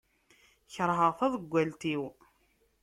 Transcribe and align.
Kerheɣ 0.73 1.11
taḍeggalt-iw. 1.19 2.03